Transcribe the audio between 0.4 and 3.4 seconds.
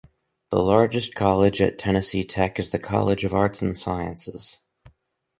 The largest college at Tennessee Tech is the College of